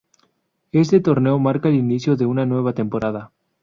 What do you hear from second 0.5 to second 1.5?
Este torneo